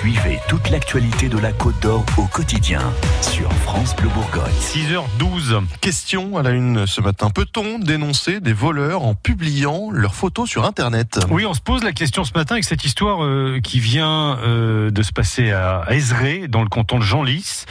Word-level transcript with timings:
Suivez 0.00 0.40
toute 0.48 0.70
l'actualité 0.70 1.28
de 1.28 1.36
la 1.36 1.52
Côte 1.52 1.78
d'Or 1.82 2.06
au 2.16 2.24
quotidien 2.24 2.80
sur 3.20 3.52
France 3.52 3.94
Bleu 3.94 4.08
Bourgogne. 4.08 4.50
6h12. 4.58 5.60
Question 5.82 6.38
à 6.38 6.42
la 6.42 6.52
une 6.52 6.86
ce 6.86 7.02
matin. 7.02 7.28
Peut-on 7.28 7.78
dénoncer 7.78 8.40
des 8.40 8.54
voleurs 8.54 9.02
en 9.02 9.14
publiant 9.14 9.90
leurs 9.90 10.14
photos 10.14 10.48
sur 10.48 10.64
Internet? 10.64 11.20
Oui, 11.30 11.44
on 11.44 11.52
se 11.52 11.60
pose 11.60 11.84
la 11.84 11.92
question 11.92 12.24
ce 12.24 12.32
matin 12.34 12.54
avec 12.54 12.64
cette 12.64 12.86
histoire 12.86 13.22
euh, 13.22 13.60
qui 13.62 13.78
vient 13.78 14.38
euh, 14.38 14.90
de 14.90 15.02
se 15.02 15.12
passer 15.12 15.50
à 15.50 15.84
Ezré, 15.90 16.48
dans 16.48 16.62
le 16.62 16.70
canton 16.70 16.98
de 16.98 17.04
Genlis. 17.04 17.66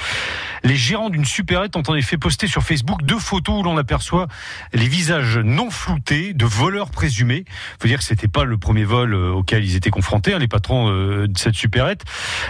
Les 0.63 0.75
gérants 0.75 1.09
d'une 1.09 1.25
supérette 1.25 1.75
ont 1.75 1.83
en 1.87 1.95
effet 1.95 2.17
posté 2.17 2.47
sur 2.47 2.63
Facebook 2.63 3.03
deux 3.03 3.19
photos 3.19 3.59
où 3.59 3.63
l'on 3.63 3.77
aperçoit 3.77 4.27
les 4.73 4.87
visages 4.87 5.37
non 5.37 5.69
floutés 5.69 6.33
de 6.33 6.45
voleurs 6.45 6.91
présumés. 6.91 7.45
Faut 7.81 7.87
dire 7.87 7.99
que 7.99 8.03
c'était 8.03 8.27
pas 8.27 8.43
le 8.43 8.57
premier 8.57 8.83
vol 8.83 9.13
euh, 9.13 9.31
auquel 9.31 9.63
ils 9.63 9.75
étaient 9.75 9.89
confrontés, 9.89 10.33
hein, 10.33 10.39
les 10.39 10.47
patrons 10.47 10.89
euh, 10.89 11.27
de 11.27 11.37
cette 11.37 11.55
supérette. 11.55 12.03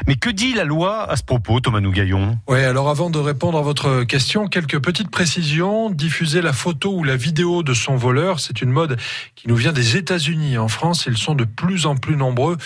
Mais 0.08 0.16
que 0.16 0.30
dit 0.30 0.54
la 0.54 0.64
loi 0.64 1.10
à 1.10 1.16
ce 1.16 1.24
propos, 1.24 1.60
Thomas 1.60 1.82
Nougaillon? 1.82 2.40
Oui, 2.48 2.60
alors 2.60 2.90
avant 2.90 3.10
de 3.10 3.20
répondre 3.20 3.58
à 3.58 3.62
votre 3.62 4.04
question, 4.04 4.48
quelques 4.48 4.80
petites 4.80 5.12
précisions. 5.12 5.90
Diffuser 5.90 6.42
la 6.42 6.54
photo 6.54 6.94
ou 6.94 7.04
la 7.04 7.16
vidéo 7.16 7.64
de 7.64 7.74
son 7.74 7.96
voleur, 7.96 8.40
c'est 8.40 8.62
une 8.62 8.72
mode 8.72 9.00
qui 9.36 9.48
nous 9.48 9.56
vient 9.56 9.74
des 9.74 9.98
États-Unis. 9.98 10.58
En 10.58 10.68
France, 10.68 11.06
ils 11.08 11.18
sont 11.18 11.36
de 11.36 11.46
plus 11.46 11.86
en 11.86 11.96
plus 11.96 12.16
nombreux 12.16 12.58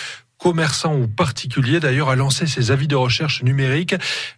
commerçants 0.44 0.94
ou 0.94 1.08
particuliers 1.08 1.80
d'ailleurs 1.80 2.10
à 2.10 2.16
lancer 2.16 2.46
ses 2.46 2.70
avis 2.70 2.86
de 2.86 2.94
recherche 2.94 3.42
numérique. 3.42 3.94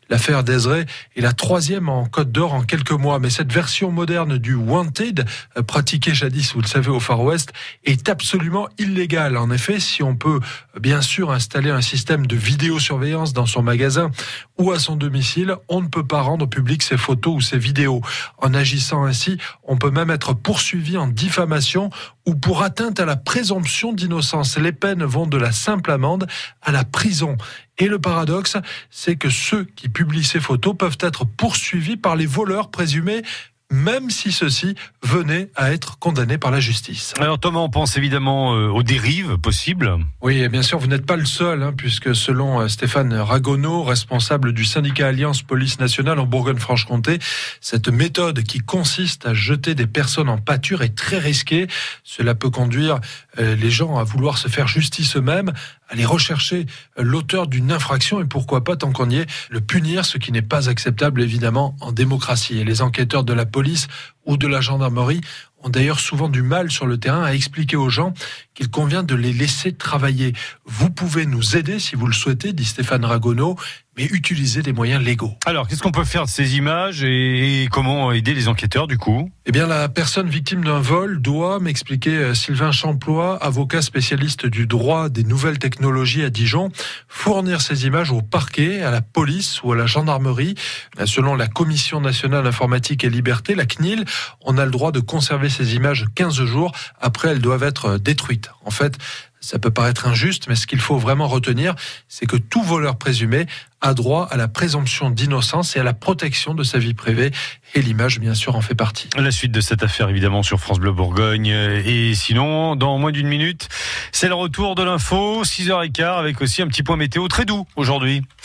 L'affaire 0.08 0.44
d'Ezray 0.44 0.86
est 1.16 1.20
la 1.20 1.32
troisième 1.32 1.88
en 1.88 2.04
Côte 2.04 2.30
d'Or 2.30 2.54
en 2.54 2.62
quelques 2.62 2.92
mois, 2.92 3.18
mais 3.18 3.28
cette 3.28 3.52
version 3.52 3.90
moderne 3.90 4.38
du 4.38 4.54
Wanted, 4.54 5.24
euh, 5.56 5.62
pratiquée 5.62 6.14
jadis, 6.14 6.54
vous 6.54 6.60
le 6.60 6.68
savez, 6.68 6.90
au 6.90 7.00
Far 7.00 7.20
West, 7.22 7.52
est 7.84 8.08
absolument 8.08 8.68
illégale. 8.78 9.36
En 9.36 9.50
effet, 9.50 9.80
si 9.80 10.04
on 10.04 10.14
peut 10.14 10.38
euh, 10.76 10.78
bien 10.78 11.02
sûr 11.02 11.32
installer 11.32 11.70
un 11.70 11.80
système 11.80 12.28
de 12.28 12.36
vidéosurveillance 12.36 13.32
dans 13.32 13.46
son 13.46 13.64
magasin 13.64 14.12
ou 14.58 14.72
à 14.72 14.78
son 14.78 14.96
domicile, 14.96 15.54
on 15.68 15.82
ne 15.82 15.88
peut 15.88 16.06
pas 16.06 16.22
rendre 16.22 16.46
public 16.46 16.82
ses 16.82 16.96
photos 16.96 17.34
ou 17.36 17.40
ses 17.40 17.58
vidéos. 17.58 18.00
En 18.38 18.54
agissant 18.54 19.04
ainsi, 19.04 19.38
on 19.64 19.76
peut 19.76 19.90
même 19.90 20.10
être 20.10 20.34
poursuivi 20.34 20.96
en 20.96 21.06
diffamation 21.06 21.90
ou 22.26 22.34
pour 22.34 22.62
atteinte 22.62 22.98
à 23.00 23.04
la 23.04 23.16
présomption 23.16 23.92
d'innocence. 23.92 24.58
Les 24.58 24.72
peines 24.72 25.04
vont 25.04 25.26
de 25.26 25.36
la 25.36 25.52
simple 25.52 25.90
amende 25.90 26.26
à 26.62 26.72
la 26.72 26.84
prison. 26.84 27.36
Et 27.78 27.88
le 27.88 27.98
paradoxe, 27.98 28.56
c'est 28.90 29.16
que 29.16 29.28
ceux 29.28 29.64
qui 29.64 29.88
publient 29.88 30.24
ces 30.24 30.40
photos 30.40 30.74
peuvent 30.76 30.98
être 31.00 31.24
poursuivis 31.24 31.96
par 31.96 32.16
les 32.16 32.26
voleurs 32.26 32.70
présumés 32.70 33.22
même 33.70 34.10
si 34.10 34.32
ceux-ci 34.32 34.76
venaient 35.02 35.48
à 35.56 35.72
être 35.72 35.98
condamnés 35.98 36.38
par 36.38 36.50
la 36.50 36.60
justice. 36.60 37.14
Alors 37.18 37.38
Thomas, 37.38 37.60
on 37.60 37.68
pense 37.68 37.96
évidemment 37.96 38.54
euh, 38.54 38.68
aux 38.68 38.82
dérives 38.82 39.38
possibles. 39.38 39.96
Oui, 40.22 40.38
et 40.38 40.48
bien 40.48 40.62
sûr, 40.62 40.78
vous 40.78 40.86
n'êtes 40.86 41.06
pas 41.06 41.16
le 41.16 41.24
seul, 41.24 41.62
hein, 41.62 41.72
puisque 41.76 42.14
selon 42.14 42.60
euh, 42.60 42.68
Stéphane 42.68 43.12
Ragonneau, 43.14 43.82
responsable 43.82 44.52
du 44.52 44.64
syndicat 44.64 45.08
Alliance 45.08 45.42
Police 45.42 45.80
Nationale 45.80 46.18
en 46.20 46.26
Bourgogne-Franche-Comté, 46.26 47.18
cette 47.60 47.88
méthode 47.88 48.42
qui 48.44 48.60
consiste 48.60 49.26
à 49.26 49.34
jeter 49.34 49.74
des 49.74 49.86
personnes 49.86 50.28
en 50.28 50.38
pâture 50.38 50.82
est 50.82 50.96
très 50.96 51.18
risquée. 51.18 51.66
Cela 52.04 52.34
peut 52.34 52.50
conduire 52.50 53.00
euh, 53.38 53.56
les 53.56 53.70
gens 53.70 53.98
à 53.98 54.04
vouloir 54.04 54.38
se 54.38 54.48
faire 54.48 54.68
justice 54.68 55.16
eux-mêmes, 55.16 55.52
aller 55.88 56.04
rechercher 56.04 56.66
l'auteur 56.96 57.46
d'une 57.46 57.72
infraction 57.72 58.20
et 58.20 58.24
pourquoi 58.24 58.64
pas, 58.64 58.76
tant 58.76 58.92
qu'on 58.92 59.10
y 59.10 59.16
est, 59.16 59.26
le 59.50 59.60
punir, 59.60 60.04
ce 60.04 60.18
qui 60.18 60.32
n'est 60.32 60.42
pas 60.42 60.68
acceptable 60.68 61.22
évidemment 61.22 61.76
en 61.80 61.92
démocratie. 61.92 62.58
Et 62.58 62.64
les 62.64 62.82
enquêteurs 62.82 63.24
de 63.24 63.32
la 63.32 63.46
police 63.46 63.88
ou 64.24 64.36
de 64.36 64.46
la 64.46 64.60
gendarmerie 64.60 65.20
ont 65.66 65.70
d'ailleurs 65.70 66.00
souvent 66.00 66.28
du 66.28 66.42
mal 66.42 66.70
sur 66.70 66.86
le 66.86 66.98
terrain 66.98 67.24
à 67.24 67.32
expliquer 67.32 67.76
aux 67.76 67.90
gens 67.90 68.14
qu'il 68.54 68.70
convient 68.70 69.02
de 69.02 69.14
les 69.14 69.32
laisser 69.32 69.72
travailler. 69.72 70.32
Vous 70.64 70.90
pouvez 70.90 71.26
nous 71.26 71.56
aider 71.56 71.78
si 71.78 71.96
vous 71.96 72.06
le 72.06 72.14
souhaitez, 72.14 72.52
dit 72.52 72.64
Stéphane 72.64 73.04
Ragonneau, 73.04 73.56
mais 73.96 74.04
utilisez 74.04 74.62
des 74.62 74.72
moyens 74.72 75.02
légaux. 75.02 75.32
Alors, 75.46 75.66
qu'est-ce 75.66 75.82
qu'on 75.82 75.90
peut 75.90 76.04
faire 76.04 76.24
de 76.24 76.30
ces 76.30 76.56
images 76.56 77.02
et 77.02 77.68
comment 77.70 78.12
aider 78.12 78.34
les 78.34 78.48
enquêteurs 78.48 78.86
du 78.86 78.98
coup? 78.98 79.30
Eh 79.46 79.52
bien, 79.52 79.66
la 79.66 79.88
personne 79.88 80.28
victime 80.28 80.64
d'un 80.64 80.80
vol 80.80 81.22
doit, 81.22 81.60
m'expliquer 81.60 82.16
euh, 82.16 82.34
Sylvain 82.34 82.72
Champlois, 82.72 83.36
avocat 83.42 83.80
spécialiste 83.80 84.46
du 84.46 84.66
droit 84.66 85.08
des 85.08 85.24
nouvelles 85.24 85.58
technologies 85.58 86.24
à 86.24 86.30
Dijon, 86.30 86.70
fournir 87.08 87.60
ces 87.62 87.86
images 87.86 88.10
au 88.10 88.20
parquet, 88.20 88.82
à 88.82 88.90
la 88.90 89.00
police 89.00 89.62
ou 89.62 89.72
à 89.72 89.76
la 89.76 89.86
gendarmerie. 89.86 90.56
Euh, 90.98 91.06
selon 91.06 91.34
la 91.34 91.46
Commission 91.46 92.00
nationale 92.00 92.46
informatique 92.46 93.04
et 93.04 93.08
liberté, 93.08 93.54
la 93.54 93.64
CNIL, 93.64 94.04
on 94.42 94.58
a 94.58 94.64
le 94.64 94.70
droit 94.70 94.92
de 94.92 95.00
conserver 95.00 95.48
ces 95.56 95.74
images 95.74 96.06
15 96.14 96.44
jours. 96.44 96.72
Après, 97.00 97.28
elles 97.28 97.40
doivent 97.40 97.62
être 97.62 97.98
détruites. 97.98 98.50
En 98.64 98.70
fait, 98.70 98.98
ça 99.40 99.58
peut 99.60 99.70
paraître 99.70 100.08
injuste, 100.08 100.48
mais 100.48 100.56
ce 100.56 100.66
qu'il 100.66 100.80
faut 100.80 100.98
vraiment 100.98 101.28
retenir, 101.28 101.76
c'est 102.08 102.26
que 102.26 102.36
tout 102.36 102.62
voleur 102.62 102.96
présumé 102.96 103.46
a 103.80 103.94
droit 103.94 104.26
à 104.30 104.36
la 104.36 104.48
présomption 104.48 105.08
d'innocence 105.08 105.76
et 105.76 105.78
à 105.78 105.84
la 105.84 105.92
protection 105.92 106.54
de 106.54 106.64
sa 106.64 106.78
vie 106.78 106.94
privée. 106.94 107.30
Et 107.74 107.80
l'image, 107.80 108.18
bien 108.18 108.34
sûr, 108.34 108.56
en 108.56 108.60
fait 108.60 108.74
partie. 108.74 109.08
La 109.16 109.30
suite 109.30 109.52
de 109.52 109.60
cette 109.60 109.84
affaire, 109.84 110.08
évidemment, 110.08 110.42
sur 110.42 110.58
France 110.58 110.80
Bleu 110.80 110.90
Bourgogne. 110.90 111.46
Et 111.46 112.14
sinon, 112.14 112.74
dans 112.74 112.98
moins 112.98 113.12
d'une 113.12 113.28
minute, 113.28 113.68
c'est 114.10 114.28
le 114.28 114.34
retour 114.34 114.74
de 114.74 114.82
l'info, 114.82 115.44
6h15, 115.44 116.18
avec 116.18 116.42
aussi 116.42 116.60
un 116.62 116.66
petit 116.66 116.82
point 116.82 116.96
météo 116.96 117.28
très 117.28 117.44
doux 117.44 117.66
aujourd'hui. 117.76 118.22